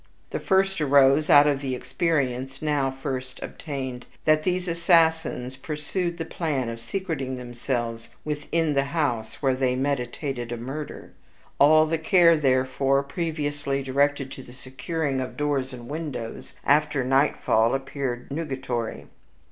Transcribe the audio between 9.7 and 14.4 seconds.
meditated a murder. All the care, therefore, previously directed